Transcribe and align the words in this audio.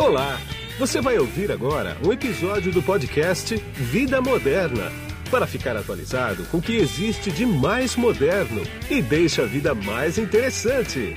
Olá! 0.00 0.40
Você 0.78 0.98
vai 0.98 1.18
ouvir 1.18 1.52
agora 1.52 1.94
um 2.02 2.10
episódio 2.10 2.72
do 2.72 2.82
podcast 2.82 3.54
Vida 3.74 4.18
Moderna 4.22 4.90
para 5.30 5.46
ficar 5.46 5.76
atualizado 5.76 6.42
com 6.46 6.56
o 6.56 6.62
que 6.62 6.74
existe 6.74 7.30
de 7.30 7.44
mais 7.44 7.96
moderno 7.96 8.62
e 8.88 9.02
deixa 9.02 9.42
a 9.42 9.44
vida 9.44 9.74
mais 9.74 10.16
interessante. 10.16 11.14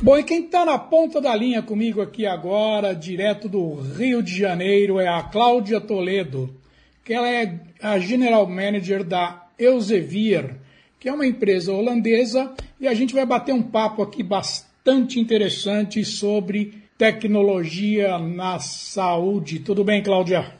Bom, 0.00 0.16
e 0.16 0.22
quem 0.22 0.44
está 0.44 0.64
na 0.64 0.78
ponta 0.78 1.20
da 1.20 1.34
linha 1.34 1.62
comigo 1.62 2.00
aqui 2.00 2.24
agora, 2.24 2.94
direto 2.94 3.48
do 3.48 3.74
Rio 3.74 4.22
de 4.22 4.38
Janeiro, 4.38 5.00
é 5.00 5.08
a 5.08 5.24
Cláudia 5.24 5.80
Toledo, 5.80 6.48
que 7.04 7.12
ela 7.12 7.28
é 7.28 7.58
a 7.82 7.98
General 7.98 8.46
Manager 8.46 9.02
da 9.02 9.44
Elsevier, 9.58 10.54
que 11.00 11.08
é 11.08 11.12
uma 11.12 11.26
empresa 11.26 11.72
holandesa, 11.72 12.54
e 12.78 12.86
a 12.86 12.92
gente 12.92 13.14
vai 13.14 13.24
bater 13.24 13.54
um 13.54 13.62
papo 13.62 14.02
aqui 14.02 14.22
bastante 14.22 15.18
interessante 15.18 16.04
sobre 16.04 16.74
tecnologia 16.98 18.18
na 18.18 18.58
saúde. 18.58 19.60
Tudo 19.60 19.82
bem, 19.82 20.02
Cláudia? 20.02 20.54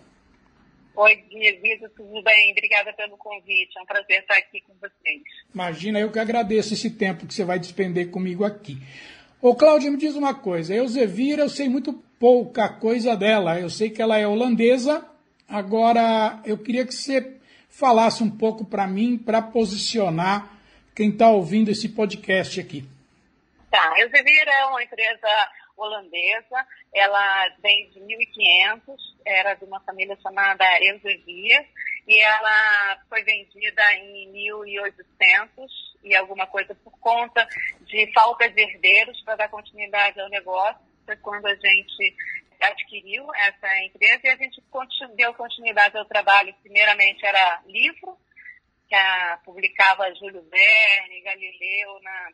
Oi, 0.96 1.16
Guido, 1.30 1.90
tudo 1.94 2.22
bem? 2.22 2.52
Obrigada 2.52 2.92
pelo 2.94 3.18
convite. 3.18 3.78
É 3.78 3.82
um 3.82 3.86
prazer 3.86 4.20
estar 4.20 4.38
aqui 4.38 4.62
com 4.66 4.72
vocês. 4.80 5.22
Imagina, 5.54 6.00
eu 6.00 6.10
que 6.10 6.18
agradeço 6.18 6.72
esse 6.72 6.90
tempo 6.90 7.26
que 7.26 7.34
você 7.34 7.44
vai 7.44 7.58
despender 7.58 8.10
comigo 8.10 8.42
aqui. 8.42 8.78
Ô, 9.42 9.54
Cláudia, 9.54 9.90
me 9.90 9.98
diz 9.98 10.14
uma 10.14 10.34
coisa. 10.34 10.74
Elzevira, 10.74 11.42
eu 11.42 11.48
sei 11.50 11.68
muito 11.68 11.92
pouca 12.18 12.68
coisa 12.68 13.14
dela. 13.14 13.60
Eu 13.60 13.68
sei 13.68 13.90
que 13.90 14.00
ela 14.00 14.18
é 14.18 14.26
holandesa. 14.26 15.06
Agora, 15.46 16.40
eu 16.44 16.56
queria 16.56 16.86
que 16.86 16.94
você 16.94 17.39
falasse 17.70 18.22
um 18.22 18.30
pouco 18.30 18.64
para 18.64 18.86
mim, 18.86 19.16
para 19.16 19.40
posicionar 19.40 20.50
quem 20.94 21.10
está 21.10 21.30
ouvindo 21.30 21.70
esse 21.70 21.88
podcast 21.88 22.60
aqui. 22.60 22.84
Tá, 23.70 23.94
Elzevira 23.98 24.52
é 24.52 24.66
uma 24.66 24.82
empresa 24.82 25.28
holandesa. 25.76 26.66
Ela 26.92 27.48
vem 27.62 27.88
de 27.90 28.00
1500, 28.00 29.16
era 29.24 29.54
de 29.54 29.64
uma 29.64 29.80
família 29.80 30.18
chamada 30.22 30.64
Elsevier 30.82 31.66
e 32.06 32.18
ela 32.18 32.98
foi 33.08 33.22
vendida 33.22 33.94
em 33.94 34.28
1800 34.32 35.96
e 36.02 36.14
alguma 36.16 36.46
coisa 36.46 36.74
por 36.74 36.92
conta 36.98 37.46
de 37.86 38.12
falta 38.12 38.48
de 38.48 38.60
herdeiros 38.60 39.22
para 39.22 39.36
dar 39.36 39.48
continuidade 39.48 40.20
ao 40.20 40.28
negócio. 40.28 40.80
Foi 41.06 41.16
quando 41.16 41.46
a 41.46 41.54
gente 41.54 42.16
adquiriu 42.60 43.26
essa 43.34 43.84
empresa 43.84 44.20
e 44.24 44.30
a 44.30 44.36
gente 44.36 44.62
deu 45.16 45.34
continuidade 45.34 45.96
ao 45.96 46.04
trabalho. 46.04 46.54
Primeiramente 46.62 47.24
era 47.24 47.62
livro, 47.66 48.16
que 48.88 48.94
a, 48.94 49.40
publicava 49.44 50.12
Júlio 50.14 50.42
Verne, 50.50 51.22
Galileu 51.22 52.00
na, 52.02 52.32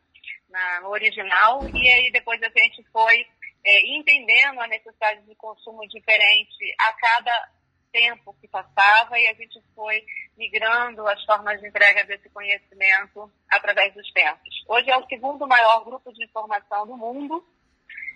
na, 0.49 0.89
original, 0.89 1.61
e 1.69 1.89
aí 1.89 2.11
depois 2.11 2.41
a 2.41 2.49
gente 2.49 2.83
foi 2.91 3.25
é, 3.63 3.95
entendendo 3.95 4.59
a 4.59 4.67
necessidade 4.67 5.21
de 5.25 5.35
consumo 5.35 5.87
diferente 5.87 6.75
a 6.79 6.93
cada 6.93 7.49
tempo 7.91 8.35
que 8.41 8.47
passava 8.47 9.19
e 9.19 9.27
a 9.27 9.33
gente 9.33 9.61
foi 9.73 10.03
migrando 10.37 11.07
as 11.07 11.23
formas 11.25 11.59
de 11.59 11.67
entrega 11.67 12.03
desse 12.05 12.29
conhecimento 12.29 13.31
através 13.49 13.93
dos 13.93 14.11
tempos. 14.11 14.63
Hoje 14.67 14.89
é 14.89 14.97
o 14.97 15.07
segundo 15.07 15.47
maior 15.47 15.83
grupo 15.83 16.11
de 16.13 16.23
informação 16.23 16.85
do 16.85 16.97
mundo 16.97 17.45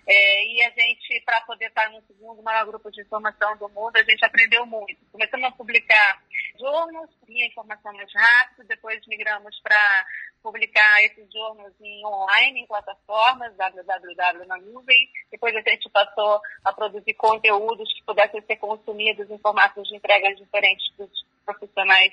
é, 0.06 0.46
e 0.46 0.62
a 0.62 0.70
gente, 0.70 1.20
para 1.24 1.40
poder 1.42 1.66
estar 1.66 1.88
no 1.90 2.02
segundo 2.02 2.42
maior 2.42 2.66
grupo 2.66 2.90
de 2.90 3.02
informação 3.02 3.56
do 3.56 3.68
mundo, 3.68 3.96
a 3.96 4.02
gente 4.02 4.24
aprendeu 4.24 4.66
muito. 4.66 4.98
Começamos 5.12 5.46
a 5.46 5.52
publicar 5.52 6.22
jornais, 6.58 7.10
vinha 7.26 7.46
informação 7.46 7.92
mais 7.92 8.12
rápido, 8.12 8.66
depois 8.66 9.00
migramos 9.06 9.58
para 9.60 10.06
publicar 10.42 11.04
esses 11.04 11.32
jornais 11.32 11.72
em 11.80 12.04
online, 12.04 12.60
em 12.60 12.66
plataformas, 12.66 13.56
www 13.56 14.46
na 14.46 14.58
nuvem. 14.58 15.08
Depois 15.30 15.54
a 15.54 15.60
gente 15.60 15.88
passou 15.90 16.40
a 16.64 16.72
produzir 16.72 17.14
conteúdos 17.14 17.92
que 17.94 18.04
pudessem 18.04 18.42
ser 18.42 18.56
consumidos 18.56 19.30
em 19.30 19.38
formatos 19.38 19.88
de 19.88 19.96
entregas 19.96 20.36
diferentes 20.36 20.90
para 20.96 21.06
os 21.06 21.26
profissionais 21.44 22.12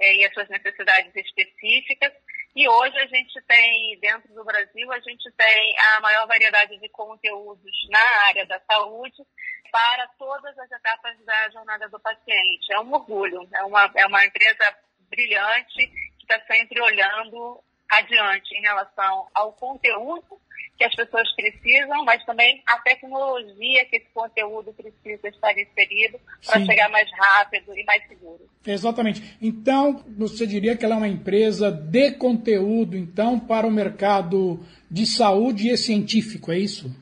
é, 0.00 0.16
e 0.16 0.24
as 0.24 0.34
suas 0.34 0.48
necessidades 0.48 1.14
específicas. 1.14 2.12
E 2.58 2.68
hoje 2.68 2.98
a 2.98 3.06
gente 3.06 3.40
tem, 3.42 3.96
dentro 4.00 4.34
do 4.34 4.42
Brasil, 4.42 4.90
a 4.90 4.98
gente 4.98 5.30
tem 5.36 5.74
a 5.78 6.00
maior 6.00 6.26
variedade 6.26 6.76
de 6.80 6.88
conteúdos 6.88 7.72
na 7.88 8.26
área 8.26 8.44
da 8.46 8.58
saúde 8.68 9.22
para 9.70 10.08
todas 10.18 10.58
as 10.58 10.68
etapas 10.68 11.16
da 11.24 11.50
jornada 11.50 11.88
do 11.88 12.00
paciente. 12.00 12.72
É 12.72 12.80
um 12.80 12.92
orgulho, 12.92 13.48
é 13.54 13.62
uma, 13.62 13.88
é 13.94 14.04
uma 14.06 14.24
empresa 14.24 14.76
brilhante 15.08 15.86
que 15.86 16.24
está 16.28 16.40
sempre 16.52 16.82
olhando 16.82 17.62
adiante 17.92 18.52
em 18.56 18.62
relação 18.62 19.28
ao 19.32 19.52
conteúdo 19.52 20.40
que 20.78 20.84
as 20.84 20.94
pessoas 20.94 21.28
precisam, 21.34 22.04
mas 22.04 22.24
também 22.24 22.62
a 22.64 22.78
tecnologia 22.78 23.84
que 23.86 23.96
esse 23.96 24.06
conteúdo 24.14 24.72
precisa 24.72 25.28
estar 25.28 25.52
inserido 25.58 26.20
para 26.46 26.64
chegar 26.64 26.88
mais 26.88 27.10
rápido 27.18 27.76
e 27.76 27.84
mais 27.84 28.06
seguro. 28.06 28.48
Exatamente. 28.64 29.36
Então, 29.42 30.04
você 30.16 30.46
diria 30.46 30.76
que 30.76 30.84
ela 30.84 30.94
é 30.94 30.98
uma 30.98 31.08
empresa 31.08 31.70
de 31.70 32.12
conteúdo, 32.12 32.96
então, 32.96 33.40
para 33.40 33.66
o 33.66 33.70
mercado 33.70 34.64
de 34.88 35.04
saúde 35.04 35.68
e 35.68 35.76
científico, 35.76 36.52
é 36.52 36.58
isso? 36.58 36.94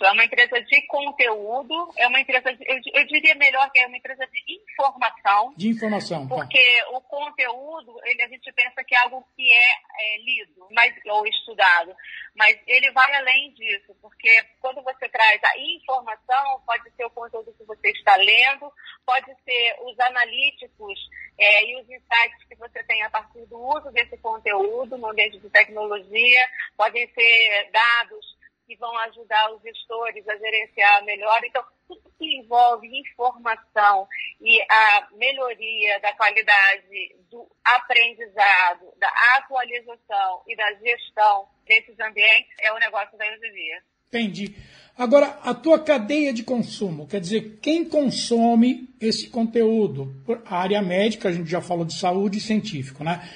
Isso, 0.00 0.06
é 0.06 0.12
uma 0.12 0.24
empresa 0.24 0.60
de 0.62 0.86
conteúdo, 0.86 1.92
é 1.98 2.06
uma 2.08 2.20
empresa, 2.20 2.54
de, 2.54 2.64
eu, 2.66 2.80
eu, 2.94 3.06
diria 3.06 3.34
melhor 3.34 3.70
que 3.70 3.80
é 3.80 3.86
uma 3.86 3.98
empresa 3.98 4.26
de 4.26 4.62
informação. 4.72 5.52
De 5.56 5.68
informação. 5.68 6.26
Tá. 6.26 6.36
Porque 6.36 6.80
tá. 6.80 6.90
o 6.96 7.02
conteúdo, 7.02 8.00
ele, 8.04 8.22
a 8.22 8.28
gente 8.28 8.50
pensa 8.52 8.82
que 8.82 8.94
é 8.94 8.98
algo 9.02 9.22
que 9.36 9.52
é, 9.52 9.72
é, 9.98 10.18
lido 10.22 10.66
mas, 10.70 10.94
ou 11.04 11.26
estudado, 11.26 11.94
mas 12.34 12.58
ele 12.66 12.90
vai 12.92 13.14
além 13.16 13.52
disso, 13.52 13.94
porque 14.00 14.42
quando 14.60 14.82
você 14.82 15.06
traz 15.10 15.38
a 15.44 15.58
informação, 15.58 16.62
pode 16.64 16.90
ser 16.92 17.04
o 17.04 17.10
conteúdo 17.10 17.52
que 17.52 17.64
você 17.64 17.90
está 17.90 18.16
lendo, 18.16 18.72
pode 19.04 19.26
ser 19.44 19.76
os 19.82 20.00
analíticos 20.00 20.98
é, 21.38 21.64
e 21.66 21.76
os 21.78 21.90
insights 21.90 22.48
que 22.48 22.56
você 22.56 22.82
tem 22.84 23.02
a 23.02 23.10
partir 23.10 23.44
do 23.46 23.58
uso 23.58 23.90
desse 23.90 24.16
conteúdo 24.18 24.96
no 24.96 25.10
ambiente 25.10 25.38
de 25.38 25.50
tecnologia, 25.50 26.48
podem 26.74 27.06
ser 27.12 27.70
dados 27.70 28.39
que 28.70 28.76
vão 28.76 28.96
ajudar 28.98 29.52
os 29.52 29.60
gestores 29.62 30.26
a 30.28 30.36
gerenciar 30.36 31.04
melhor. 31.04 31.40
Então, 31.44 31.64
tudo 31.88 32.12
que 32.16 32.36
envolve 32.36 32.86
informação 32.86 34.06
e 34.40 34.62
a 34.62 35.08
melhoria 35.16 35.98
da 35.98 36.12
qualidade 36.12 37.16
do 37.28 37.50
aprendizado, 37.64 38.94
da 38.96 39.12
atualização 39.38 40.42
e 40.46 40.54
da 40.54 40.72
gestão 40.74 41.48
desses 41.66 41.98
ambientes 41.98 42.54
é 42.60 42.72
o 42.72 42.78
negócio 42.78 43.18
da 43.18 43.26
Elsevier. 43.26 43.82
Entendi. 44.06 44.54
Agora, 44.96 45.40
a 45.42 45.52
tua 45.52 45.82
cadeia 45.82 46.32
de 46.32 46.44
consumo, 46.44 47.08
quer 47.08 47.20
dizer, 47.20 47.58
quem 47.60 47.84
consome 47.84 48.88
esse 49.00 49.30
conteúdo? 49.30 50.14
A 50.44 50.58
área 50.58 50.80
médica, 50.80 51.28
a 51.28 51.32
gente 51.32 51.50
já 51.50 51.60
falou 51.60 51.84
de 51.84 51.94
saúde 51.94 52.38
e 52.38 52.40
científico, 52.40 53.02
né? 53.02 53.28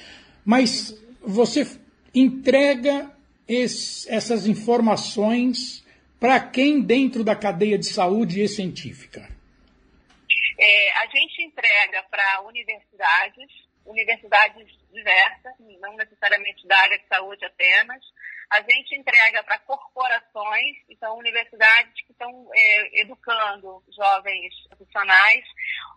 Mas 0.45 0.95
você 1.21 1.65
entrega 2.13 3.14
esse, 3.47 4.09
essas 4.11 4.47
informações 4.47 5.85
para 6.19 6.39
quem 6.39 6.81
dentro 6.81 7.23
da 7.23 7.35
cadeia 7.35 7.77
de 7.77 7.85
saúde 7.85 8.41
e 8.41 8.47
científica? 8.47 9.27
É, 10.57 10.91
a 10.93 11.05
gente 11.07 11.43
entrega 11.43 12.03
para 12.09 12.41
universidades, 12.41 13.51
universidades 13.85 14.67
diversas, 14.91 15.53
não 15.79 15.95
necessariamente 15.97 16.65
da 16.65 16.77
área 16.77 16.97
de 16.97 17.07
saúde 17.07 17.45
apenas. 17.45 18.01
A 18.49 18.61
gente 18.61 18.95
entrega 18.95 19.43
para 19.43 19.59
corporações, 19.59 20.77
então 20.87 21.17
universidades 21.17 21.93
que 22.05 22.11
estão 22.11 22.49
é, 22.53 23.01
educando 23.01 23.83
jovens 23.95 24.53
profissionais 24.69 25.43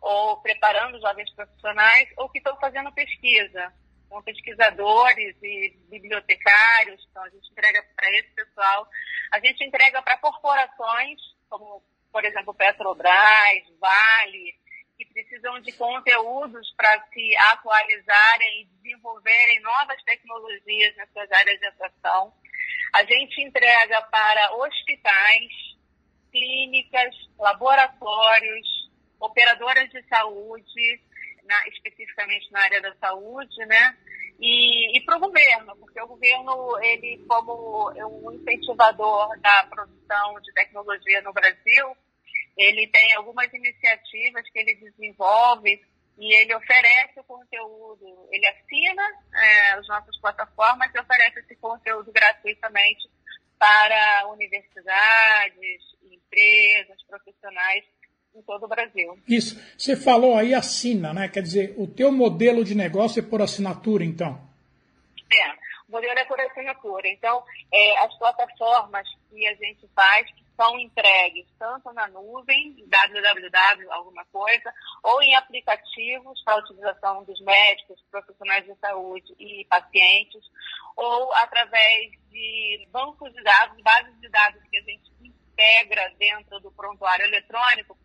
ou 0.02 0.38
preparando 0.38 1.00
jovens 1.00 1.32
profissionais 1.34 2.08
ou 2.16 2.28
que 2.28 2.38
estão 2.38 2.56
fazendo 2.58 2.92
pesquisa 2.92 3.72
com 4.08 4.22
pesquisadores 4.22 5.36
e 5.42 5.76
bibliotecários, 5.90 7.06
então 7.10 7.22
a 7.22 7.28
gente 7.28 7.50
entrega 7.50 7.84
para 7.94 8.10
esse 8.12 8.30
pessoal. 8.30 8.88
A 9.32 9.40
gente 9.40 9.64
entrega 9.64 10.02
para 10.02 10.18
corporações, 10.18 11.20
como, 11.48 11.82
por 12.10 12.24
exemplo, 12.24 12.54
Petrobras, 12.54 13.62
Vale, 13.78 14.58
que 14.96 15.04
precisam 15.06 15.60
de 15.60 15.72
conteúdos 15.72 16.74
para 16.76 17.06
se 17.12 17.36
atualizarem 17.52 18.62
e 18.62 18.64
desenvolverem 18.64 19.60
novas 19.60 20.02
tecnologias 20.02 20.96
nas 20.96 21.10
suas 21.12 21.30
áreas 21.30 21.60
de 21.60 21.66
atuação. 21.66 22.34
A 22.94 23.04
gente 23.04 23.42
entrega 23.42 24.02
para 24.10 24.54
hospitais, 24.56 25.52
clínicas, 26.32 27.14
laboratórios, 27.38 28.90
operadoras 29.20 29.88
de 29.90 30.02
saúde, 30.08 31.00
na, 31.48 31.68
especificamente 31.68 32.52
na 32.52 32.60
área 32.60 32.80
da 32.80 32.94
saúde, 32.96 33.56
né? 33.66 33.96
E, 34.38 34.96
e 34.96 35.00
para 35.00 35.16
o 35.16 35.20
governo, 35.20 35.74
porque 35.76 36.00
o 36.00 36.06
governo, 36.06 36.78
ele 36.80 37.24
como 37.26 37.90
um 37.90 38.32
incentivador 38.32 39.36
da 39.40 39.64
produção 39.64 40.40
de 40.40 40.52
tecnologia 40.52 41.20
no 41.22 41.32
Brasil, 41.32 41.96
ele 42.56 42.86
tem 42.88 43.14
algumas 43.14 43.52
iniciativas 43.52 44.48
que 44.50 44.58
ele 44.58 44.74
desenvolve 44.76 45.80
e 46.18 46.34
ele 46.34 46.54
oferece 46.54 47.18
o 47.18 47.24
conteúdo, 47.24 48.28
ele 48.30 48.46
assina 48.46 49.02
é, 49.34 49.70
as 49.70 49.88
nossas 49.88 50.16
plataformas 50.20 50.92
e 50.94 51.00
oferece 51.00 51.40
esse 51.40 51.56
conteúdo 51.56 52.12
gratuitamente 52.12 53.08
para 53.58 54.28
universidades, 54.28 55.82
empresas, 56.02 57.02
profissionais 57.08 57.84
em 58.34 58.42
todo 58.42 58.64
o 58.64 58.68
Brasil. 58.68 59.18
Isso. 59.28 59.60
Você 59.76 59.96
falou 59.96 60.36
aí 60.36 60.54
assina, 60.54 61.12
né? 61.12 61.28
Quer 61.28 61.42
dizer, 61.42 61.74
o 61.76 61.86
teu 61.86 62.12
modelo 62.12 62.64
de 62.64 62.74
negócio 62.74 63.20
é 63.20 63.22
por 63.22 63.42
assinatura, 63.42 64.04
então? 64.04 64.40
É, 65.32 65.50
o 65.88 65.92
modelo 65.92 66.18
é 66.18 66.24
por 66.24 66.40
assinatura. 66.40 67.08
Então, 67.08 67.42
é, 67.72 67.98
as 67.98 68.16
plataformas 68.18 69.06
que 69.30 69.46
a 69.46 69.54
gente 69.54 69.88
faz, 69.94 70.26
são 70.58 70.76
entregues 70.80 71.46
tanto 71.56 71.92
na 71.92 72.08
nuvem, 72.08 72.74
www 72.88 73.92
alguma 73.92 74.24
coisa, 74.26 74.74
ou 75.04 75.22
em 75.22 75.36
aplicativos 75.36 76.42
para 76.42 76.58
utilização 76.58 77.22
dos 77.22 77.40
médicos, 77.42 78.02
profissionais 78.10 78.64
de 78.64 78.74
saúde 78.80 79.32
e 79.38 79.64
pacientes, 79.66 80.42
ou 80.96 81.32
através 81.34 82.10
de 82.28 82.88
bancos 82.90 83.32
de 83.32 83.42
dados, 83.44 83.80
bases 83.82 84.20
de 84.20 84.28
dados 84.28 84.60
que 84.68 84.78
a 84.78 84.82
gente 84.82 85.12
integra 85.22 86.12
dentro 86.18 86.58
do 86.58 86.72
prontuário 86.72 87.24
eletrônico, 87.26 87.96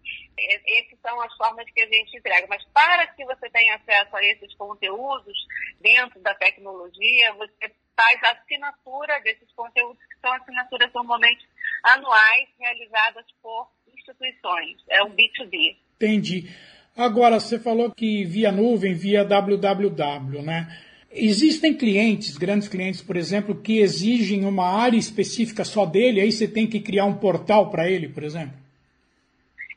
essas 0.66 1.00
são 1.02 1.22
as 1.22 1.36
formas 1.36 1.66
que 1.72 1.82
a 1.82 1.88
gente 1.88 2.18
entrega. 2.18 2.48
Mas 2.50 2.64
para 2.74 3.08
que 3.08 3.26
você 3.26 3.50
tenha 3.50 3.76
acesso 3.76 4.16
a 4.16 4.24
esses 4.24 4.54
conteúdos 4.56 5.38
dentro 5.82 6.20
da 6.22 6.34
tecnologia, 6.36 7.34
você 7.34 7.72
faz 7.96 8.24
a 8.24 8.32
assinatura 8.32 9.20
desses 9.22 9.52
conteúdos, 9.56 10.04
que 10.06 10.20
são 10.20 10.34
assinaturas 10.34 10.92
normalmente 10.94 11.48
anuais 11.84 12.48
realizadas 12.60 13.26
por 13.42 13.70
instituições. 13.94 14.78
É 14.90 15.04
um 15.04 15.12
B2B. 15.12 15.78
Entendi. 15.96 16.50
Agora, 16.96 17.40
você 17.40 17.60
falou 17.60 17.92
que 17.92 18.24
via 18.24 18.52
nuvem, 18.52 18.94
via 18.94 19.24
www, 19.24 20.42
né? 20.42 20.68
Existem 21.12 21.76
clientes, 21.76 22.38
grandes 22.38 22.68
clientes, 22.68 23.02
por 23.02 23.16
exemplo, 23.16 23.62
que 23.62 23.80
exigem 23.80 24.46
uma 24.46 24.68
área 24.68 24.98
específica 24.98 25.64
só 25.64 25.86
dele, 25.86 26.20
aí 26.20 26.32
você 26.32 26.48
tem 26.48 26.66
que 26.68 26.80
criar 26.80 27.06
um 27.06 27.16
portal 27.16 27.70
para 27.70 27.90
ele, 27.90 28.10
por 28.10 28.24
exemplo? 28.24 28.63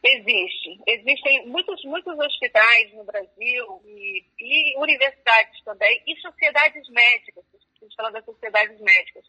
Existe. 0.08 0.80
Existem 0.86 1.46
muitos, 1.48 1.82
muitos 1.84 2.16
hospitais 2.16 2.92
no 2.94 3.04
Brasil 3.04 3.82
e, 3.84 4.24
e 4.38 4.78
universidades 4.78 5.60
também, 5.64 6.00
e 6.06 6.16
sociedades 6.20 6.88
médicas, 6.90 7.44
a 7.54 7.84
gente 7.84 7.96
fala 7.96 8.12
das 8.12 8.24
sociedades 8.24 8.80
médicas. 8.80 9.24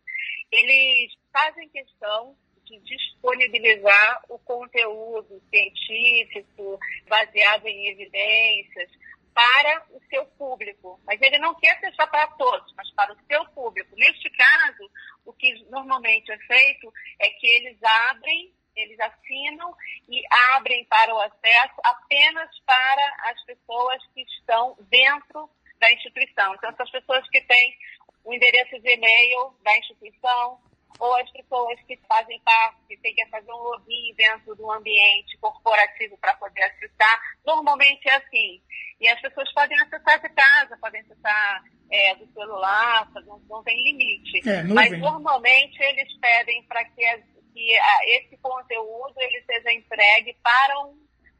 Eles 0.52 1.14
fazem 1.34 1.68
questão 1.70 2.36
de 2.64 2.80
disponibilizar 2.80 4.24
o 4.30 4.38
conteúdo 4.40 5.42
científico, 5.50 6.80
baseado 7.08 7.66
em 7.66 7.88
evidências, 7.90 8.92
para 9.34 9.86
o 9.92 10.02
seu 10.10 10.26
público. 10.38 11.00
Mas 11.06 11.22
ele 11.22 11.38
não 11.38 11.56
quer 11.56 11.80
fechar 11.80 12.08
para 12.08 12.28
todos, 12.28 12.74
mas 12.76 12.90
para 12.92 13.14
o 13.14 13.18
seu 13.28 13.46
público. 13.50 13.96
Neste 13.96 14.30
caso, 14.32 14.92
o 15.26 15.34
que 15.34 15.54
normalmente 15.70 16.32
é 16.32 16.38
feito 16.40 16.92
é 17.20 17.30
que 17.30 17.48
eles 17.48 17.78
abrem, 18.10 18.54
eles 18.78 19.00
assinam 19.00 19.76
e 20.10 20.22
abrem 20.56 20.86
para 20.86 21.14
o 21.14 21.20
acesso 21.20 21.76
apenas 21.84 22.50
para 22.66 23.32
as 23.32 23.44
pessoas 23.46 24.02
que 24.14 24.22
estão 24.22 24.76
dentro 24.90 25.50
da 25.80 25.92
instituição. 25.92 26.56
Então, 26.56 26.70
essas 26.70 26.90
pessoas 26.90 27.28
que 27.30 27.42
têm 27.42 27.76
o 28.24 28.34
endereço 28.34 28.80
de 28.80 28.94
e-mail 28.94 29.54
da 29.64 29.78
instituição, 29.78 30.60
ou 31.00 31.16
as 31.16 31.30
pessoas 31.32 31.80
que 31.88 31.98
fazem 32.08 32.40
parte, 32.42 32.78
que 32.88 32.98
têm 32.98 33.14
que 33.14 33.26
fazer 33.28 33.52
um 33.52 33.58
login 33.58 34.14
dentro 34.16 34.56
do 34.56 34.72
ambiente 34.72 35.38
corporativo 35.40 36.18
para 36.18 36.36
poder 36.36 36.64
acessar, 36.64 37.22
normalmente 37.46 38.08
é 38.10 38.16
assim. 38.16 38.62
E 39.00 39.08
as 39.08 39.22
pessoas 39.22 39.52
podem 39.54 39.80
acessar 39.80 40.20
de 40.22 40.30
casa, 40.30 40.78
podem 40.82 41.02
acessar 41.02 41.64
é, 41.92 42.16
do 42.16 42.28
celular, 42.34 43.10
não, 43.26 43.40
não 43.48 43.64
tem 43.64 43.76
limite. 43.84 44.50
É, 44.50 44.64
Mas 44.64 44.98
normalmente 44.98 45.82
eles 45.82 46.12
pedem 46.20 46.64
para 46.64 46.84
que, 46.86 47.06
as, 47.06 47.22
que 47.58 47.76
a, 47.76 48.00
esse 48.20 48.38
conteúdo 48.38 49.16
ele 49.18 49.42
seja 49.42 49.74
entregue 49.74 50.36
para 50.44 50.80
um, 50.86 50.96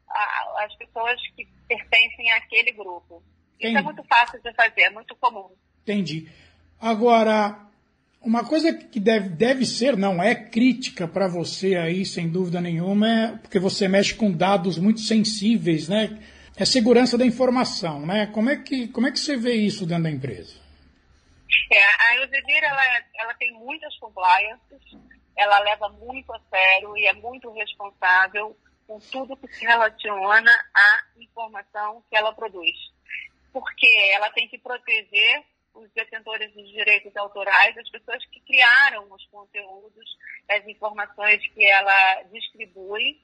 a, 0.08 0.64
as 0.64 0.74
pessoas 0.74 1.20
que 1.36 1.46
pertencem 1.68 2.32
àquele 2.32 2.72
grupo. 2.72 3.22
Entendi. 3.56 3.68
Isso 3.68 3.78
é 3.78 3.82
muito 3.82 4.02
fácil 4.04 4.42
de 4.42 4.52
fazer, 4.54 4.82
é 4.82 4.90
muito 4.90 5.14
comum. 5.16 5.50
Entendi. 5.82 6.28
Agora, 6.80 7.56
uma 8.20 8.44
coisa 8.44 8.72
que 8.72 8.98
deve, 8.98 9.28
deve 9.28 9.64
ser, 9.64 9.96
não 9.96 10.20
é 10.20 10.34
crítica 10.34 11.06
para 11.06 11.28
você 11.28 11.76
aí, 11.76 12.04
sem 12.04 12.28
dúvida 12.28 12.60
nenhuma, 12.60 13.08
é 13.08 13.36
porque 13.36 13.58
você 13.58 13.86
mexe 13.86 14.14
com 14.14 14.32
dados 14.32 14.76
muito 14.78 15.00
sensíveis, 15.00 15.88
né? 15.88 16.18
é 16.58 16.64
segurança 16.64 17.16
da 17.16 17.24
informação, 17.24 18.04
né? 18.04 18.26
Como 18.26 18.50
é 18.50 18.56
que, 18.56 18.88
como 18.88 19.06
é 19.06 19.12
que 19.12 19.20
você 19.20 19.36
vê 19.36 19.54
isso 19.54 19.86
dentro 19.86 20.02
da 20.04 20.10
empresa? 20.10 20.56
É, 21.70 21.78
a 21.78 22.16
Elsevier, 22.16 22.64
ela, 22.64 22.82
ela 23.14 23.34
tem 23.34 23.52
muitas 23.52 23.96
compliances, 23.98 24.80
ela 25.38 25.60
leva 25.60 25.88
muito 25.88 26.32
a 26.34 26.40
sério 26.50 26.96
e 26.96 27.06
é 27.06 27.12
muito 27.12 27.50
responsável 27.52 28.58
com 28.86 28.98
tudo 28.98 29.36
que 29.36 29.46
se 29.54 29.64
relaciona 29.64 30.50
à 30.74 31.04
informação 31.16 32.02
que 32.10 32.16
ela 32.16 32.32
produz. 32.32 32.76
Porque 33.52 33.86
ela 34.12 34.30
tem 34.32 34.48
que 34.48 34.58
proteger 34.58 35.44
os 35.74 35.88
detentores 35.92 36.52
dos 36.54 36.68
direitos 36.70 37.16
autorais, 37.16 37.78
as 37.78 37.88
pessoas 37.88 38.24
que 38.26 38.40
criaram 38.40 39.06
os 39.12 39.24
conteúdos, 39.26 40.18
as 40.50 40.66
informações 40.66 41.46
que 41.52 41.64
ela 41.64 42.22
distribui 42.32 43.22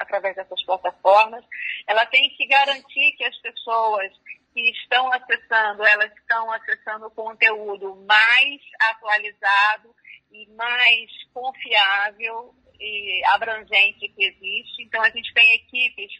através 0.00 0.34
dessas 0.34 0.62
plataformas. 0.64 1.44
Ela 1.86 2.04
tem 2.06 2.28
que 2.30 2.44
garantir 2.46 3.12
que 3.16 3.24
as 3.24 3.36
pessoas 3.38 4.10
que 4.52 4.68
estão 4.70 5.12
acessando, 5.12 5.84
elas 5.84 6.12
estão 6.12 6.50
acessando 6.50 7.06
o 7.06 7.10
conteúdo 7.10 7.94
mais 8.04 8.60
atualizado 8.90 9.94
e 10.32 10.46
mais 10.54 11.10
confiável 11.32 12.54
e 12.80 13.24
abrangente 13.26 14.08
que 14.08 14.24
existe. 14.24 14.82
Então, 14.82 15.02
a 15.02 15.10
gente 15.10 15.32
tem 15.34 15.52
equipes 15.54 16.10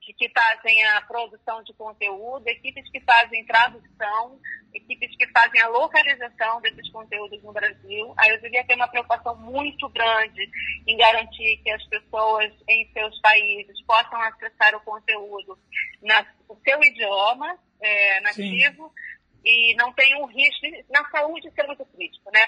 que, 0.00 0.12
que 0.12 0.28
fazem 0.28 0.84
a 0.84 1.00
produção 1.02 1.62
de 1.64 1.72
conteúdo, 1.74 2.46
equipes 2.46 2.88
que 2.90 3.00
fazem 3.00 3.44
tradução, 3.44 4.38
equipes 4.72 5.16
que 5.16 5.26
fazem 5.28 5.60
a 5.60 5.68
localização 5.68 6.60
desses 6.60 6.88
conteúdos 6.92 7.42
no 7.42 7.52
Brasil. 7.52 8.14
A 8.16 8.28
Elsevier 8.28 8.64
tem 8.66 8.76
uma 8.76 8.88
preocupação 8.88 9.36
muito 9.36 9.88
grande 9.88 10.48
em 10.86 10.96
garantir 10.96 11.60
que 11.64 11.70
as 11.70 11.84
pessoas 11.86 12.52
em 12.68 12.88
seus 12.92 13.20
países 13.20 13.82
possam 13.84 14.20
acessar 14.20 14.76
o 14.76 14.80
conteúdo 14.80 15.58
no 16.48 16.60
seu 16.62 16.82
idioma 16.84 17.58
é, 17.80 18.20
nativo. 18.20 18.88
Sim 18.88 19.16
e 19.46 19.76
não 19.76 19.92
tem 19.92 20.20
um 20.20 20.26
risco, 20.26 20.66
na 20.90 21.08
saúde 21.08 21.46
isso 21.46 21.60
é 21.60 21.66
muito 21.68 21.84
crítico, 21.86 22.28
né? 22.32 22.44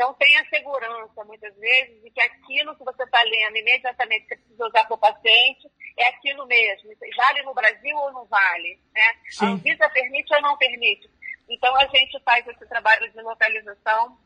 Não 0.00 0.14
tem 0.14 0.34
a 0.38 0.48
segurança, 0.48 1.24
muitas 1.26 1.54
vezes, 1.56 2.02
de 2.02 2.10
que 2.10 2.22
aquilo 2.22 2.74
que 2.74 2.84
você 2.84 3.02
está 3.02 3.22
lendo 3.22 3.58
imediatamente 3.58 4.28
você 4.28 4.36
precisa 4.36 4.66
usar 4.66 4.84
para 4.86 4.94
o 4.94 4.98
paciente 4.98 5.70
é 5.94 6.08
aquilo 6.08 6.46
mesmo. 6.46 6.90
Vale 7.14 7.42
no 7.42 7.52
Brasil 7.52 7.94
ou 7.98 8.10
não 8.10 8.24
vale? 8.24 8.80
Né? 8.94 9.14
A 9.42 9.44
Anvisa 9.44 9.90
permite 9.90 10.34
ou 10.34 10.40
não 10.40 10.56
permite? 10.56 11.06
Então, 11.50 11.76
a 11.76 11.86
gente 11.88 12.18
faz 12.24 12.48
esse 12.48 12.66
trabalho 12.66 13.12
de 13.12 13.20
localização 13.20 14.16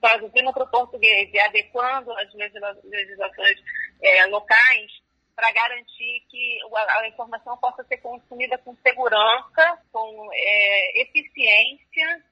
traduzindo 0.00 0.52
para 0.52 0.64
o 0.64 0.70
português 0.70 1.30
e 1.32 1.38
adequando 1.38 2.10
as 2.14 2.34
legislações 2.34 3.62
é, 4.02 4.26
locais 4.26 4.90
para 5.36 5.52
garantir 5.52 6.26
que 6.28 6.58
a, 6.74 7.06
informação 7.06 7.56
possa 7.58 7.84
ser 7.84 7.98
consumida 7.98 8.58
com 8.58 8.74
segurança, 8.82 9.78
com 9.92 10.30
é, 10.32 11.02
eficiência 11.02 12.24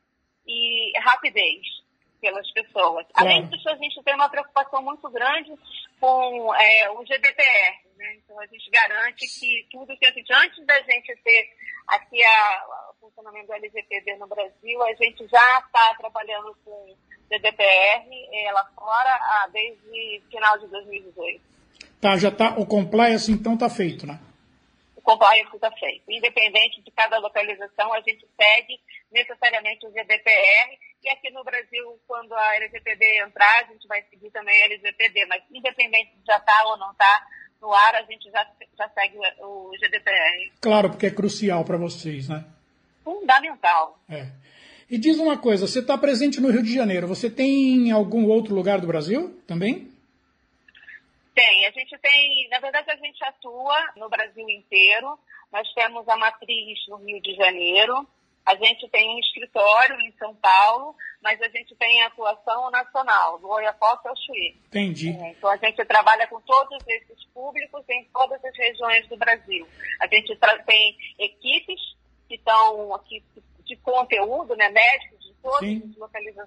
e 0.44 0.98
rapidez 0.98 1.78
pelas 2.20 2.50
pessoas. 2.52 3.06
Além 3.14 3.46
disso, 3.46 3.68
a 3.68 3.76
gente 3.76 4.02
tem 4.02 4.14
uma 4.14 4.28
preocupação 4.28 4.82
muito 4.82 5.08
grande 5.10 5.52
com 6.00 6.54
é, 6.54 6.90
o 6.90 7.04
GDPR. 7.04 7.88
Né? 7.96 8.16
Então, 8.16 8.38
a 8.40 8.46
gente 8.46 8.70
garante 8.70 9.26
que 9.26 9.66
tudo 9.70 9.96
que 9.96 10.06
a 10.06 10.12
gente, 10.12 10.32
antes 10.32 10.64
da 10.66 10.80
gente 10.82 11.14
ter 11.22 11.50
aqui 11.88 12.22
a, 12.22 12.64
o 12.92 13.06
funcionamento 13.06 13.46
do 13.46 13.54
LGPD 13.54 14.16
no 14.16 14.26
Brasil, 14.26 14.82
a 14.82 14.94
gente 14.94 15.26
já 15.26 15.58
está 15.58 15.94
trabalhando 15.96 16.56
com 16.64 16.96
GDPR 17.30 18.08
é, 18.32 18.52
lá 18.52 18.64
fora 18.74 19.10
ah, 19.10 19.48
desde 19.52 20.22
final 20.30 20.58
de 20.58 20.66
2018. 20.68 21.40
Tá, 22.00 22.16
já 22.16 22.30
tá, 22.30 22.54
o 22.56 22.64
compliance 22.64 23.30
então 23.30 23.54
está 23.54 23.68
feito, 23.68 24.06
né? 24.06 24.20
O 24.96 25.02
compliance 25.02 25.54
está 25.54 25.70
feito. 25.72 26.04
Independente 26.08 26.80
de 26.82 26.90
cada 26.92 27.18
localização, 27.18 27.92
a 27.92 28.00
gente 28.00 28.26
segue 28.40 28.80
necessariamente 29.10 29.86
o 29.86 29.90
GDPR. 29.90 30.78
E 31.02 31.08
aqui 31.10 31.30
no 31.30 31.44
Brasil, 31.44 31.98
quando 32.06 32.34
a 32.34 32.56
LGPD 32.56 33.20
entrar, 33.20 33.60
a 33.60 33.72
gente 33.72 33.86
vai 33.86 34.02
seguir 34.10 34.30
também 34.30 34.62
a 34.62 34.66
LGPD. 34.66 35.26
Mas 35.26 35.42
independente 35.50 36.12
de 36.16 36.26
já 36.26 36.36
estar 36.36 36.62
tá 36.62 36.68
ou 36.68 36.76
não 36.76 36.90
estar 36.90 37.20
tá 37.20 37.26
no 37.60 37.72
ar, 37.72 37.94
a 37.94 38.02
gente 38.02 38.30
já, 38.30 38.46
já 38.76 38.88
segue 38.90 39.16
o 39.40 39.70
GDPR. 39.78 40.52
Claro, 40.60 40.90
porque 40.90 41.06
é 41.06 41.10
crucial 41.10 41.64
para 41.64 41.76
vocês, 41.76 42.28
né? 42.28 42.44
Fundamental. 43.04 43.98
É. 44.08 44.26
E 44.90 44.96
diz 44.96 45.18
uma 45.18 45.36
coisa, 45.36 45.66
você 45.66 45.80
está 45.80 45.98
presente 45.98 46.40
no 46.40 46.50
Rio 46.50 46.62
de 46.62 46.72
Janeiro, 46.72 47.06
você 47.06 47.28
tem 47.28 47.90
algum 47.90 48.26
outro 48.26 48.54
lugar 48.54 48.80
do 48.80 48.86
Brasil 48.86 49.38
também? 49.46 49.92
Tem, 51.34 51.66
a 51.66 51.70
gente 51.70 51.96
tem, 51.98 52.48
na 52.50 52.58
verdade 52.58 52.90
a 52.90 52.96
gente 52.96 53.22
atua 53.24 53.92
no 53.96 54.08
Brasil 54.08 54.48
inteiro, 54.48 55.18
nós 55.52 55.72
temos 55.74 56.08
a 56.08 56.16
matriz 56.16 56.78
no 56.88 56.96
Rio 56.96 57.20
de 57.20 57.34
Janeiro, 57.34 58.06
a 58.48 58.54
gente 58.54 58.88
tem 58.88 59.14
um 59.14 59.18
escritório 59.18 60.00
em 60.00 60.10
São 60.12 60.34
Paulo, 60.36 60.96
mas 61.22 61.38
a 61.42 61.48
gente 61.48 61.76
tem 61.76 62.02
atuação 62.02 62.70
nacional, 62.70 63.38
do 63.38 63.46
Oiapoque 63.46 64.08
ao 64.08 64.16
Chuí. 64.16 64.56
Entendi. 64.68 65.10
É, 65.10 65.32
então 65.32 65.50
a 65.50 65.56
gente 65.58 65.84
trabalha 65.84 66.26
com 66.28 66.40
todos 66.40 66.78
esses 66.88 67.24
públicos 67.34 67.84
em 67.90 68.04
todas 68.04 68.42
as 68.42 68.56
regiões 68.56 69.06
do 69.06 69.18
Brasil. 69.18 69.68
A 70.00 70.06
gente 70.06 70.34
tem 70.64 70.96
equipes 71.18 71.78
que 72.26 72.36
estão 72.36 72.94
aqui 72.94 73.22
de 73.66 73.76
conteúdo, 73.76 74.56
né, 74.56 74.70
médicos 74.70 75.26
de 75.26 75.34
todas 75.42 75.60
Sim. 75.60 75.94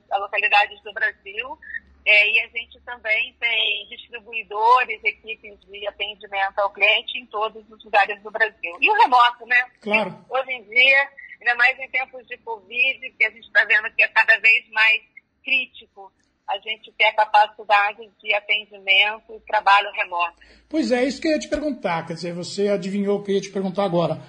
as 0.10 0.20
localidades 0.20 0.82
do 0.82 0.92
Brasil. 0.92 1.60
É, 2.04 2.32
e 2.32 2.40
a 2.40 2.48
gente 2.48 2.80
também 2.82 3.36
tem 3.40 3.88
distribuidores, 3.90 5.04
equipes 5.04 5.60
de 5.68 5.88
atendimento 5.88 6.58
ao 6.58 6.72
cliente 6.72 7.20
em 7.20 7.28
todos 7.28 7.64
os 7.70 7.86
lugares 7.86 8.20
do 8.24 8.32
Brasil. 8.32 8.76
E 8.82 8.90
o 8.90 8.94
remoto, 8.96 9.46
né? 9.46 9.70
Claro. 9.80 10.26
Hoje 10.28 10.52
em 10.52 10.64
dia, 10.64 11.10
ainda 11.42 11.56
mais 11.56 11.78
em 11.80 11.90
tempos 11.90 12.26
de 12.28 12.38
Covid, 12.38 13.10
que 13.18 13.26
a 13.26 13.32
gente 13.32 13.48
está 13.48 13.66
vendo 13.66 13.92
que 13.96 14.04
é 14.04 14.08
cada 14.08 14.40
vez 14.40 14.70
mais 14.70 15.02
crítico 15.44 16.12
a 16.48 16.58
gente 16.60 16.92
ter 16.98 17.06
a 17.06 17.14
capacidade 17.14 18.10
de 18.22 18.34
atendimento 18.34 19.34
e 19.34 19.40
trabalho 19.42 19.92
remoto. 19.94 20.36
Pois 20.70 20.92
é, 20.92 21.04
isso 21.04 21.22
que 21.22 21.28
eu 21.28 21.32
ia 21.32 21.40
te 21.40 21.48
perguntar. 21.48 22.06
Quer 22.06 22.14
dizer, 22.14 22.34
você 22.34 22.68
adivinhou 22.68 23.20
o 23.20 23.24
que 23.24 23.32
eu 23.32 23.36
ia 23.36 23.42
te 23.42 23.52
perguntar 23.52 23.86
agora. 23.86 24.22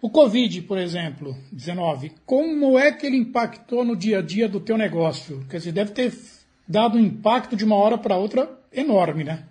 O 0.00 0.08
Covid, 0.08 0.62
por 0.62 0.78
exemplo, 0.78 1.34
19, 1.50 2.14
como 2.24 2.78
é 2.78 2.92
que 2.92 3.06
ele 3.06 3.16
impactou 3.16 3.84
no 3.84 3.96
dia 3.96 4.18
a 4.20 4.22
dia 4.22 4.48
do 4.48 4.60
teu 4.60 4.78
negócio? 4.78 5.44
Quer 5.48 5.56
dizer, 5.58 5.72
deve 5.72 5.92
ter 5.92 6.12
dado 6.68 6.98
um 6.98 7.00
impacto 7.00 7.56
de 7.56 7.64
uma 7.64 7.76
hora 7.76 7.98
para 7.98 8.16
outra 8.16 8.48
enorme, 8.72 9.24
né? 9.24 9.48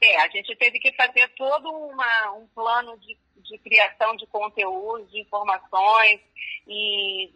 É, 0.00 0.20
a 0.20 0.28
gente 0.28 0.54
teve 0.56 0.78
que 0.78 0.92
fazer 0.92 1.28
todo 1.36 1.70
uma, 1.70 2.32
um 2.32 2.46
plano 2.54 2.98
de, 2.98 3.16
de 3.42 3.58
criação 3.58 4.16
de 4.16 4.26
conteúdos, 4.26 5.10
de 5.10 5.20
informações 5.20 6.20
e 6.66 7.32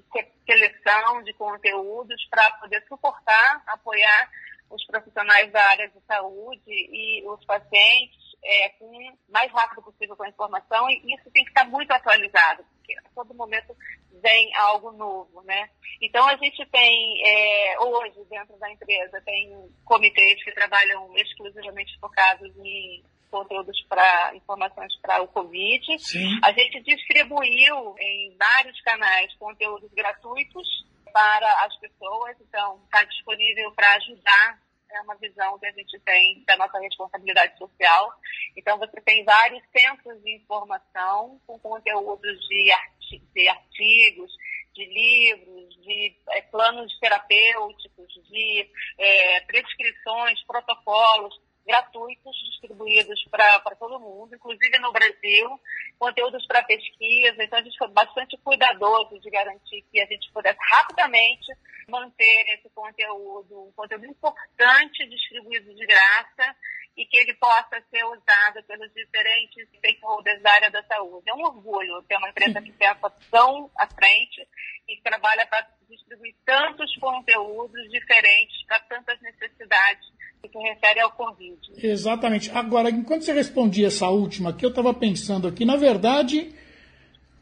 seleção 0.47 1.23
de 1.23 1.33
conteúdos 1.35 2.27
para 2.31 2.51
poder 2.53 2.85
suportar, 2.89 3.63
apoiar 3.67 4.31
os 4.71 4.85
profissionais 4.87 5.51
da 5.53 5.63
área 5.63 5.89
de 5.89 6.01
saúde 6.07 6.63
e 6.67 7.23
os 7.27 7.45
pacientes 7.45 8.23
é, 8.45 8.69
com 8.71 9.17
mais 9.29 9.51
rápido 9.53 9.83
possível 9.83 10.17
com 10.17 10.25
a 10.25 10.29
informação 10.29 10.91
e 10.91 11.15
isso 11.15 11.31
tem 11.31 11.45
que 11.45 11.51
estar 11.51 11.65
muito 11.69 11.91
atualizado, 11.93 12.65
porque 12.75 12.95
a 12.99 13.03
todo 13.15 13.35
momento 13.35 13.77
vem 14.21 14.55
algo 14.57 14.93
novo, 14.93 15.43
né? 15.43 15.71
Então 16.01 16.27
a 16.27 16.37
gente 16.37 16.65
tem 16.67 17.23
é, 17.25 17.81
hoje 17.81 18.25
dentro 18.29 18.57
da 18.59 18.71
empresa 18.71 19.21
tem 19.23 19.71
comitês 19.85 20.43
que 20.43 20.53
trabalham 20.53 21.17
exclusivamente 21.17 21.99
focados 22.01 22.51
em 22.59 23.05
conteúdos 23.33 23.83
para 23.89 24.37
informações 24.37 24.95
para 25.01 25.23
o 25.23 25.29
Covid. 25.29 25.99
Sim. 25.99 26.39
A 26.45 26.53
gente 26.53 26.83
distribuiu 26.83 27.97
em 27.99 28.37
vários 28.37 28.79
canais 28.83 29.35
conteúdos 29.37 29.91
gratuitos 29.93 30.69
para 31.13 31.65
as 31.65 31.77
pessoas, 31.79 32.37
então 32.41 32.81
está 32.85 33.03
disponível 33.05 33.73
para 33.73 33.95
ajudar 33.97 34.63
é 34.95 35.01
uma 35.01 35.17
visão 35.17 35.59
que 35.59 35.65
a 35.65 35.73
gente 35.73 35.99
tem 36.01 36.45
da 36.45 36.55
nossa 36.59 36.79
responsabilidade 36.79 37.57
social. 37.57 38.13
Então, 38.55 38.77
você 38.79 39.01
tem 39.01 39.25
vários 39.25 39.63
centros 39.75 40.23
de 40.23 40.37
informação 40.37 41.41
com 41.47 41.59
conteúdos 41.59 42.47
de, 42.47 42.71
arti 42.71 43.23
de 43.35 43.49
artigos, 43.49 44.31
de 44.75 44.85
livros, 44.85 45.83
de 45.83 46.15
é, 46.33 46.43
planos 46.43 46.93
terapêuticos, 46.99 48.13
de 48.29 48.71
é, 48.99 49.41
prescrições, 49.41 50.45
protocolos 50.45 51.41
gratuitos 51.67 52.37
distribuídos 52.51 53.25
para 53.31 53.61
todo 53.79 54.01
mundo, 54.01 54.35
inclusive 54.35 54.79
no 54.79 54.93
Brasil, 54.93 55.61
conteúdos 55.99 56.47
para 56.47 56.63
pesquisa. 56.65 57.43
Então, 57.43 57.59
a 57.59 57.63
gente 57.63 57.79
foi 57.79 57.89
bastante 57.89 58.37
cuidadoso 58.39 59.19
de 59.21 59.31
garantir 59.31 59.83
que 59.91 60.01
a 60.01 60.07
gente 60.07 60.31
pudesse 60.33 60.59
rapidamente 60.71 61.53
manter 61.89 62.45
esse 62.55 62.69
conteúdo, 62.71 63.69
um 63.69 63.73
conteúdo 63.73 64.07
importante 64.07 65.07
distribuído 65.09 65.75
de 65.75 65.87
graça 65.87 66.57
e 66.97 67.07
que 67.07 67.17
ele 67.17 67.35
possa 67.35 67.83
ser 67.91 68.05
usado 68.05 68.63
pelos 68.67 68.93
diferentes 68.93 69.69
stakeholders 69.79 70.43
da 70.43 70.53
área 70.53 70.71
da 70.71 70.83
saúde. 70.85 71.29
É 71.29 71.35
um 71.35 71.43
orgulho 71.43 72.03
ter 72.09 72.17
uma 72.17 72.29
empresa 72.29 72.61
que 72.61 72.73
pensa 72.73 73.11
tão 73.31 73.71
à 73.77 73.87
frente 73.87 74.47
e 74.89 74.97
que 74.97 75.03
trabalha 75.03 75.47
para 75.47 75.67
distribuir 75.89 76.35
tantos 76.45 76.95
conteúdos 76.97 77.91
diferentes 77.91 78.65
para 78.67 78.81
tantas 78.81 79.21
necessidades 79.23 80.07
que 80.43 80.49
se 80.49 80.59
refere 80.59 81.01
ao 81.01 81.13
Covid. 81.13 81.59
Exatamente. 81.77 82.51
Agora, 82.51 82.91
enquanto 82.91 83.23
você 83.23 83.33
respondia 83.33 83.87
essa 83.87 84.09
última 84.09 84.51
aqui, 84.51 84.65
eu 84.65 84.71
estava 84.71 84.93
pensando 84.93 85.49
aqui, 85.49 85.65
na 85.65 85.77
verdade, 85.77 86.53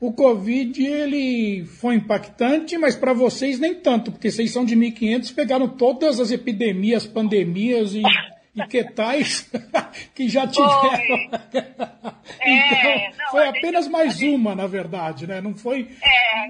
o 0.01 0.13
Covid 0.13 0.83
ele 0.83 1.65
foi 1.65 1.97
impactante, 1.97 2.79
mas 2.79 2.97
para 2.97 3.13
vocês 3.13 3.59
nem 3.59 3.75
tanto, 3.75 4.11
porque 4.13 4.31
vocês 4.31 4.53
são 4.53 4.65
de 4.65 4.77
1500, 4.77 5.31
pegaram 5.33 5.69
todas 5.69 6.21
as 6.21 6.31
epidemias, 6.31 7.07
pandemias 7.07 7.95
e, 7.95 8.03
e 8.55 8.67
que 8.67 8.85
tais 8.85 9.51
que 10.15 10.29
já 10.29 10.47
tiveram. 10.47 10.81
Foi, 10.81 11.61
é, 12.41 13.09
então, 13.09 13.19
não, 13.19 13.31
foi 13.31 13.49
apenas 13.49 13.85
gente, 13.85 13.93
mais 13.93 14.17
gente... 14.17 14.35
uma, 14.35 14.55
na 14.55 14.67
verdade, 14.67 15.27
né? 15.27 15.41
Não 15.41 15.55
foi, 15.55 15.89
é, 16.03 16.49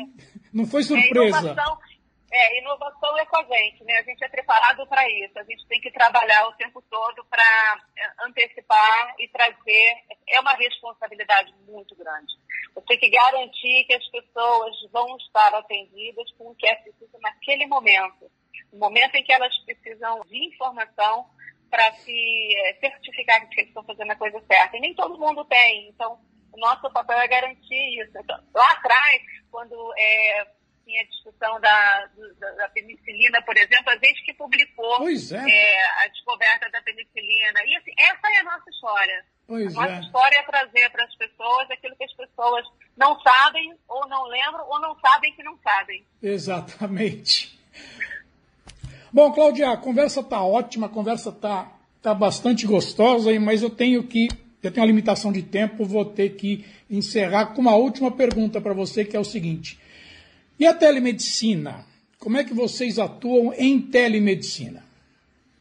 não 0.52 0.66
foi 0.66 0.82
surpresa. 0.82 1.50
É, 1.50 1.90
é, 2.32 2.58
inovação 2.60 3.18
é 3.18 3.26
com 3.26 3.38
a 3.38 3.44
gente, 3.44 3.82
né? 3.84 3.98
A 3.98 4.02
gente 4.02 4.24
é 4.24 4.28
preparado 4.28 4.86
para 4.86 5.08
isso. 5.10 5.36
A 5.36 5.42
gente 5.42 5.66
tem 5.66 5.80
que 5.80 5.90
trabalhar 5.90 6.46
o 6.48 6.52
tempo 6.52 6.80
todo 6.88 7.24
para 7.28 7.82
é, 7.96 8.26
antecipar 8.26 9.14
e 9.18 9.28
trazer. 9.28 9.96
É 10.28 10.40
uma 10.40 10.54
responsabilidade 10.54 11.52
muito 11.66 11.94
grande. 11.96 12.32
Você 12.74 12.86
tem 12.86 12.98
que 12.98 13.10
garantir 13.10 13.84
que 13.84 13.94
as 13.94 14.06
pessoas 14.08 14.76
vão 14.92 15.16
estar 15.16 15.52
atendidas 15.54 16.30
com 16.38 16.50
o 16.50 16.54
que 16.54 16.68
é 16.68 16.76
preciso 16.76 17.18
naquele 17.20 17.66
momento. 17.66 18.30
No 18.72 18.78
momento 18.78 19.16
em 19.16 19.24
que 19.24 19.32
elas 19.32 19.56
precisam 19.64 20.20
de 20.26 20.46
informação 20.46 21.26
para 21.70 21.92
se 21.92 22.56
é, 22.56 22.74
certificar 22.80 23.48
que 23.48 23.60
eles 23.60 23.68
estão 23.68 23.84
fazendo 23.84 24.10
a 24.10 24.16
coisa 24.16 24.42
certa. 24.50 24.76
E 24.76 24.80
nem 24.80 24.94
todo 24.94 25.18
mundo 25.18 25.44
tem. 25.44 25.88
Então, 25.88 26.18
o 26.52 26.58
nosso 26.58 26.90
papel 26.90 27.18
é 27.18 27.28
garantir 27.28 28.02
isso. 28.02 28.18
Então, 28.18 28.38
lá 28.54 28.72
atrás, 28.72 29.22
quando 29.50 29.94
é, 29.96 30.46
tinha 30.84 31.06
discussão 31.06 31.60
da, 31.60 32.08
da, 32.38 32.50
da, 32.52 32.68
penicilina, 32.70 33.40
por 33.42 33.56
exemplo, 33.56 33.90
a 33.90 33.94
gente 33.94 34.24
que 34.24 34.34
publicou 34.34 35.08
é. 35.08 35.50
É, 35.50 36.04
a 36.04 36.08
descoberta 36.08 36.68
da 36.70 36.82
penicilina. 36.82 37.60
E 37.64 37.76
assim, 37.76 37.92
essa 37.96 38.28
é 38.32 38.36
a 38.38 38.44
nossa 38.44 38.70
história. 38.70 39.24
Pois 39.46 39.76
a 39.76 39.80
nossa 39.80 39.94
é. 39.94 40.00
história 40.00 40.36
é 40.36 40.42
trazer 40.42 40.90
para 40.90 41.04
as 41.04 41.14
pessoas 41.14 41.70
aquilo 41.70 41.96
que 41.96 42.04
as 42.04 42.14
pessoas 42.14 42.66
não 42.96 43.18
sabem, 43.20 43.74
ou 43.88 44.08
não 44.08 44.24
lembram, 44.24 44.66
ou 44.68 44.80
não 44.80 44.98
sabem 44.98 45.34
que 45.34 45.42
não 45.42 45.56
sabem. 45.58 46.04
Exatamente. 46.22 47.58
Bom, 49.12 49.32
Cláudia, 49.32 49.70
a 49.70 49.76
conversa 49.76 50.20
está 50.20 50.40
ótima, 50.44 50.86
a 50.86 50.90
conversa 50.90 51.30
está 51.30 51.68
tá 52.00 52.14
bastante 52.14 52.64
gostosa, 52.64 53.38
mas 53.40 53.60
eu 53.60 53.68
tenho 53.68 54.06
que, 54.06 54.28
eu 54.62 54.70
tenho 54.70 54.84
uma 54.84 54.86
limitação 54.86 55.32
de 55.32 55.42
tempo, 55.42 55.84
vou 55.84 56.04
ter 56.04 56.36
que 56.36 56.64
encerrar 56.88 57.46
com 57.46 57.60
uma 57.60 57.74
última 57.74 58.12
pergunta 58.12 58.60
para 58.60 58.72
você, 58.72 59.04
que 59.04 59.16
é 59.16 59.20
o 59.20 59.24
seguinte. 59.24 59.80
E 60.60 60.64
a 60.64 60.72
telemedicina? 60.72 61.84
Como 62.20 62.36
é 62.36 62.44
que 62.44 62.54
vocês 62.54 63.00
atuam 63.00 63.52
em 63.54 63.80
telemedicina? 63.80 64.84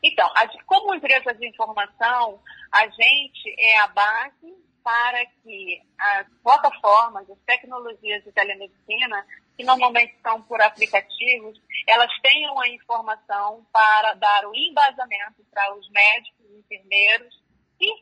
Então, 0.04 0.30
como 0.68 0.94
empresa 0.94 1.34
de 1.34 1.48
informação, 1.48 2.40
a 2.72 2.88
gente 2.88 3.56
é 3.58 3.80
a 3.80 3.88
base 3.88 4.54
para 4.84 5.26
que 5.44 5.82
as 5.98 6.28
plataformas, 6.44 7.28
as 7.30 7.38
tecnologias 7.48 8.24
de 8.24 8.32
telemedicina, 8.32 9.26
que 9.60 9.66
normalmente 9.66 10.16
são 10.22 10.42
por 10.44 10.62
aplicativos, 10.62 11.62
elas 11.86 12.10
tenham 12.22 12.58
a 12.62 12.70
informação 12.70 13.68
para 13.74 14.14
dar 14.14 14.48
o 14.48 14.56
embasamento 14.56 15.44
para 15.52 15.76
os 15.76 15.90
médicos, 15.90 16.50
enfermeiros 16.60 17.44
e 17.78 17.94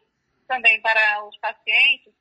também 0.47 0.79
para 0.81 1.25
os 1.25 1.35
pacientes, 1.39 2.13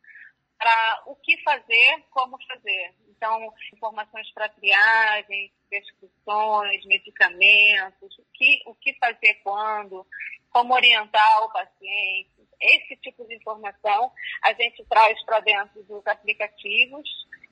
para 0.57 1.03
o 1.05 1.15
que 1.17 1.37
fazer, 1.43 2.03
como 2.13 2.39
fazer. 2.47 2.95
Então, 3.11 3.53
informações 3.75 4.33
para 4.33 4.49
triagem, 4.49 5.53
prescrições, 5.69 6.87
medicamentos, 6.87 8.19
o 8.19 8.25
que, 8.33 8.63
o 8.65 8.75
que 8.77 8.95
fazer 8.95 9.35
quando, 9.45 10.07
como 10.49 10.73
orientar 10.73 11.45
o 11.45 11.53
paciente. 11.53 12.31
Esse 12.59 12.97
tipo 13.03 13.23
de 13.27 13.37
informação 13.37 14.11
a 14.43 14.55
gente 14.55 14.83
traz 14.87 15.23
para 15.27 15.41
dentro 15.41 15.83
dos 15.83 16.07
aplicativos 16.07 17.07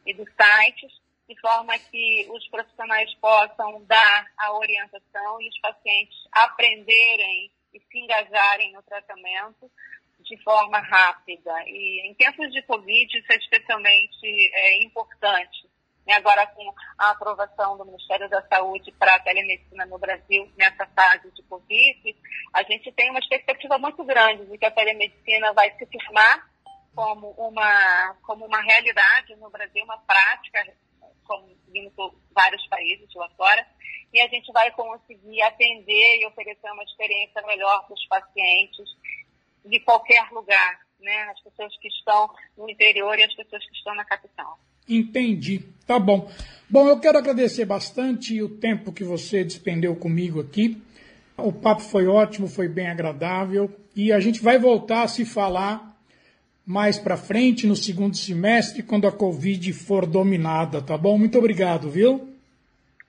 e 0.06 0.14
dos 0.14 0.30
sites, 0.30 1.03
de 1.28 1.40
forma 1.40 1.78
que 1.78 2.26
os 2.30 2.46
profissionais 2.48 3.12
possam 3.14 3.82
dar 3.84 4.26
a 4.38 4.52
orientação 4.58 5.40
e 5.40 5.48
os 5.48 5.60
pacientes 5.60 6.16
aprenderem 6.32 7.50
e 7.72 7.80
se 7.80 7.98
engajarem 7.98 8.72
no 8.72 8.82
tratamento 8.82 9.70
de 10.20 10.42
forma 10.42 10.78
rápida. 10.78 11.52
E 11.66 12.08
em 12.08 12.14
tempos 12.14 12.50
de 12.52 12.62
Covid, 12.62 13.18
isso 13.18 13.32
é 13.32 13.36
especialmente 13.36 14.50
é, 14.52 14.82
importante. 14.82 15.68
E 16.06 16.12
agora, 16.12 16.46
com 16.48 16.74
a 16.98 17.10
aprovação 17.10 17.78
do 17.78 17.86
Ministério 17.86 18.28
da 18.28 18.42
Saúde 18.48 18.92
para 18.92 19.14
a 19.14 19.20
telemedicina 19.20 19.86
no 19.86 19.98
Brasil, 19.98 20.50
nessa 20.56 20.86
fase 20.86 21.30
de 21.30 21.42
Covid, 21.44 22.16
a 22.52 22.62
gente 22.62 22.92
tem 22.92 23.10
uma 23.10 23.18
expectativa 23.18 23.78
muito 23.78 24.04
grande 24.04 24.44
de 24.44 24.58
que 24.58 24.66
a 24.66 24.70
telemedicina 24.70 25.52
vai 25.54 25.70
se 25.78 25.86
firmar 25.86 26.46
como 26.94 27.30
uma, 27.30 28.14
como 28.22 28.44
uma 28.44 28.60
realidade 28.60 29.34
no 29.36 29.50
Brasil, 29.50 29.82
uma 29.82 29.98
prática, 29.98 30.74
como 31.24 31.48
vindo 31.68 31.90
por 31.90 32.14
vários 32.34 32.66
países 32.68 33.08
lá 33.14 33.28
fora, 33.36 33.66
e 34.12 34.20
a 34.20 34.28
gente 34.28 34.52
vai 34.52 34.70
conseguir 34.72 35.42
atender 35.42 36.20
e 36.20 36.26
oferecer 36.26 36.70
uma 36.70 36.84
experiência 36.84 37.42
melhor 37.42 37.84
para 37.84 37.94
os 37.94 38.06
pacientes 38.06 38.88
de 39.64 39.80
qualquer 39.80 40.30
lugar, 40.30 40.80
né? 41.00 41.22
As 41.30 41.40
pessoas 41.40 41.76
que 41.78 41.88
estão 41.88 42.30
no 42.56 42.70
interior 42.70 43.18
e 43.18 43.24
as 43.24 43.34
pessoas 43.34 43.64
que 43.66 43.74
estão 43.74 43.94
na 43.94 44.04
capital. 44.04 44.58
Entendi. 44.88 45.60
Tá 45.86 45.98
bom. 45.98 46.30
Bom, 46.68 46.88
eu 46.88 47.00
quero 47.00 47.18
agradecer 47.18 47.64
bastante 47.64 48.40
o 48.42 48.48
tempo 48.48 48.92
que 48.92 49.04
você 49.04 49.42
despendeu 49.42 49.96
comigo 49.96 50.40
aqui. 50.40 50.80
O 51.36 51.52
papo 51.52 51.82
foi 51.82 52.06
ótimo, 52.06 52.46
foi 52.46 52.68
bem 52.68 52.86
agradável 52.86 53.74
e 53.96 54.12
a 54.12 54.20
gente 54.20 54.40
vai 54.40 54.58
voltar 54.58 55.02
a 55.02 55.08
se 55.08 55.24
falar 55.24 55.93
mais 56.66 56.98
para 56.98 57.16
frente 57.16 57.66
no 57.66 57.76
segundo 57.76 58.16
semestre 58.16 58.82
quando 58.82 59.06
a 59.06 59.12
Covid 59.12 59.72
for 59.72 60.06
dominada, 60.06 60.80
tá 60.80 60.96
bom? 60.96 61.18
Muito 61.18 61.38
obrigado, 61.38 61.90
viu? 61.90 62.28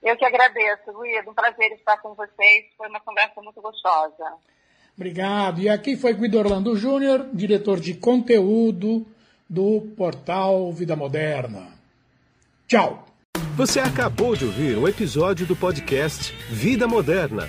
Eu 0.02 0.16
que 0.16 0.24
agradeço, 0.24 0.92
Luiz. 0.92 1.26
Um 1.26 1.34
prazer 1.34 1.72
estar 1.72 1.96
com 1.98 2.14
vocês. 2.14 2.66
Foi 2.76 2.88
uma 2.88 3.00
conversa 3.00 3.42
muito 3.42 3.60
gostosa. 3.60 4.34
Obrigado. 4.96 5.60
E 5.60 5.68
aqui 5.68 5.96
foi 5.96 6.14
Guido 6.14 6.38
Orlando 6.38 6.76
Júnior, 6.76 7.28
diretor 7.32 7.80
de 7.80 7.94
conteúdo 7.94 9.06
do 9.48 9.80
portal 9.96 10.72
Vida 10.72 10.94
Moderna. 10.94 11.68
Tchau. 12.66 13.04
Você 13.56 13.80
acabou 13.80 14.36
de 14.36 14.44
ouvir 14.44 14.76
um 14.76 14.86
episódio 14.86 15.46
do 15.46 15.56
podcast 15.56 16.32
Vida 16.50 16.86
Moderna. 16.86 17.48